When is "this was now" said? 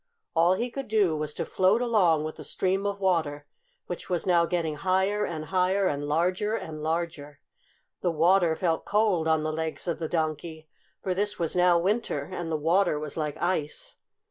11.13-11.77